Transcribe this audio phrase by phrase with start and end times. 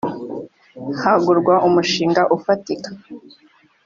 [1.01, 2.89] hagurwa umushinga ufatika